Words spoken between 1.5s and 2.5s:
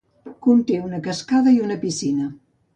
i una piscina.